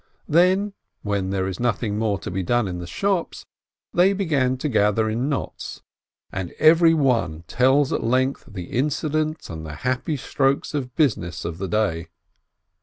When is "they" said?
3.93-4.13